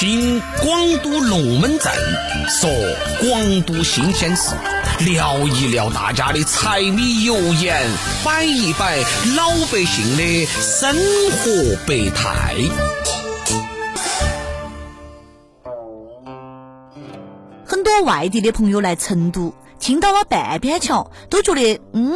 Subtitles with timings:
[0.00, 1.92] 听广都龙门阵，
[2.48, 2.70] 说
[3.20, 4.54] 广都新鲜事，
[5.00, 7.84] 聊一聊大家的柴米油盐，
[8.24, 8.98] 摆一摆
[9.36, 12.54] 老百姓的生活百态。
[17.66, 22.14] 很多外地的朋友来成都，听到了半边桥，都觉得嗯，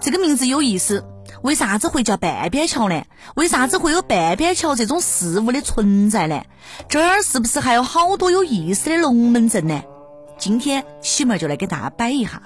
[0.00, 1.04] 这个名字有意思。
[1.42, 3.02] 为啥子会叫半边桥呢？
[3.36, 6.42] 为啥子会有半边桥这种事物的存在呢？
[6.88, 9.82] 这儿是不是还有好多有意思的龙门阵呢？
[10.38, 12.42] 今天喜妹就来给大家摆一下。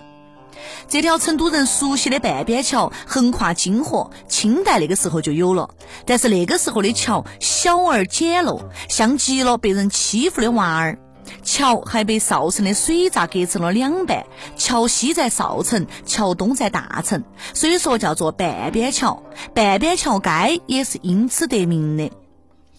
[0.86, 5.70] 这条成都人熟悉的半边桥横跨泾河，清代那个时候就有了，
[6.06, 10.98] 但是那个时候的桥小而简陋，像极了被人欺负的娃儿。
[11.42, 14.24] 桥还被少城的水闸隔成了两半，
[14.56, 19.22] 桥西在少城，桥东在大城，所以说叫做半边桥。
[19.54, 22.10] 半边桥街也是因此得名的。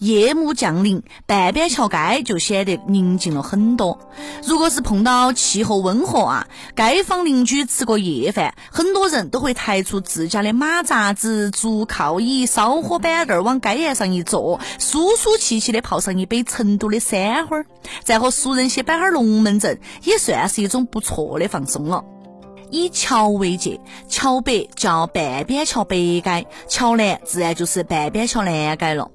[0.04, 3.98] 夜幕降临，半边桥街就显得宁静了很多。
[4.46, 17.66] 如果是碰到气候温和啊，街坊邻居吃过夜饭，很多人都会抬出自家的马扎子、竹靠椅、烧火板凳儿往街沿上一坐，舒舒气气的泡上一杯成都的山花儿，
[18.04, 22.04] 再和熟人些摆哈儿龙门阵，也算是一种不错的放松了。
[22.70, 23.80] 以桥为界，
[24.10, 29.10] 桥北叫半边桥北街，桥南自然就是半边桥南街了。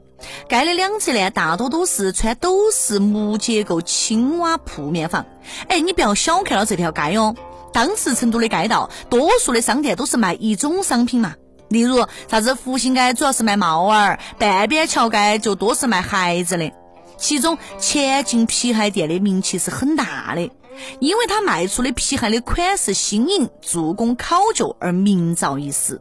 [0.49, 5.27] 街的两侧呢，大多都是穿斗式木结构青瓦铺面房。
[5.69, 7.35] 哎，你不要小看了这条街哦。
[7.73, 11.35] 当时成都的街道，多数的商店都是卖一种商品嘛。
[11.69, 16.73] 例如啥子福兴街主要是卖帽儿，半边桥街就多是卖鞋子的。
[17.19, 20.51] 其中前进皮鞋店的名气是很大的，
[20.99, 26.01] 因为它卖出的皮鞋的款式新颖，做工考究而名噪一时。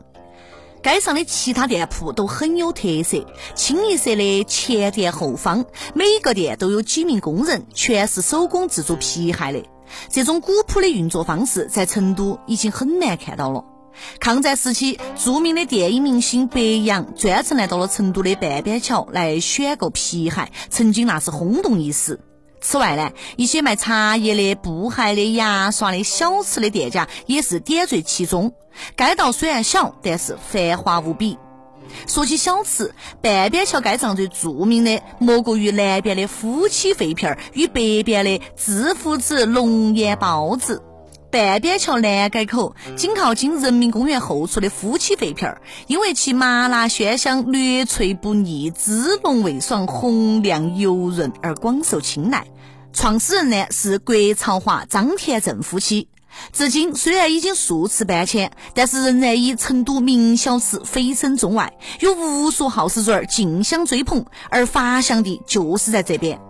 [0.83, 3.25] 街上的其他店铺都很有特色，
[3.55, 9.63] 清一色的前店后坊，每个店都有几名工人，全是手工制作皮鞋的。
[10.09, 13.63] 这种古朴的运作方式，在成都已经很难看到了。
[14.19, 22.19] 抗战时期，著名的电影明星白杨专程来到了成都的半边桥来选购皮鞋，曾经那是轰动一时。
[22.59, 28.53] 此外呢，一些卖茶叶的、布鞋的、牙刷的小吃的店家也是点缀其中。
[28.97, 31.37] 街道虽然小，但是繁华无比。
[32.05, 40.83] 说起小吃，半边桥街上最著名的莫过于南边的夫妻肺片儿与北边的知府子龙眼包子。
[41.31, 52.47] 半边桥南街口紧靠近人民公园后厨的夫妻肺片儿因为其麻辣鲜香、略脆不腻、滋浓味爽、红亮油润而广受青睐。
[52.93, 56.09] 创始人呢是郭朝华、张田正夫妻。
[56.51, 66.46] 至今虽然已经数次搬迁，但是仍然以成都名小吃蜚声中外，有无数好事者儿竞相追捧，而发祥地就是在这边。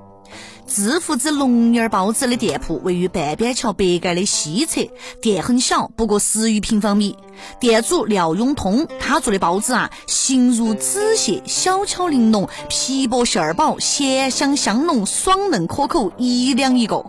[0.67, 4.81] 致富之龙眼包子的店铺位于半边桥北街的西侧，
[5.21, 7.15] 店很小，不过十余平方米。
[7.59, 17.05] 店主廖永通，他做的包子啊，形如纸屑，小巧玲珑，皮薄馅儿薄，咸香香浓，爽嫩可口，一两一个。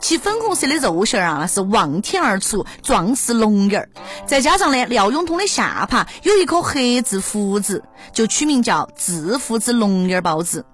[0.00, 3.90] 其粉红色的肉馅儿啊，那是望天而出，壮似龙眼儿。
[4.26, 7.82] 再加上呢，廖永通的下巴有一颗黑痣胡子，
[8.12, 10.64] 就取名叫致富之龙眼儿包子。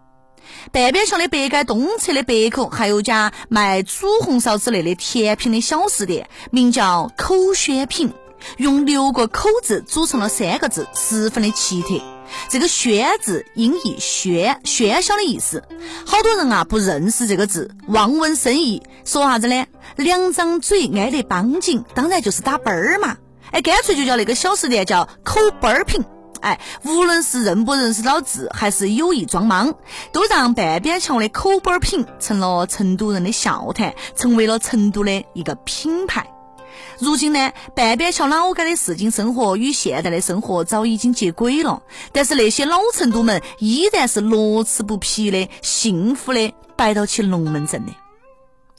[0.72, 8.12] 半边桥的北街东侧的北口，还有家卖煮红烧之类的甜品的小食店，名叫口宣品，
[8.56, 12.00] 用六个口字组成了三个字，十分的奇特。
[12.50, 15.64] 这个“宣”字音译喧喧嚣的意思，
[16.04, 19.64] 好多人啊不认识这个字，望文生义，说啥子呢？
[19.97, 23.16] 两张嘴挨得邦紧，当然就是打啵儿嘛。
[23.50, 26.04] 哎，干脆就叫那个小食店叫口啵儿品。
[26.41, 29.75] 哎，无论是认不认识老字，还是有意装莽，
[30.12, 36.31] 都让半边桥的口板品成了成都人的笑谈，成为了成都的一个品牌。
[37.00, 41.82] 如今呢，半边桥老街的市井生活与现代的生活早已经接轨了，
[42.12, 47.93] 但是那些老成都们依然是乐此不疲的、幸福的摆到起龙门阵的。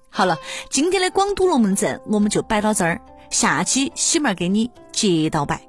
[0.09, 0.37] 好了，
[0.69, 5.68] 今天的广都龙门阵我们就摆到这儿，下期喜妹儿给你接到摆。